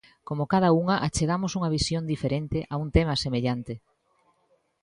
Como 0.27 0.43
cada 0.53 0.69
unha 0.81 0.95
achegamos 1.07 1.51
unha 1.57 1.73
visión 1.77 2.03
diferente 2.13 2.59
a 2.73 2.75
un 2.83 2.89
tema 2.97 3.13
semellante. 3.23 3.73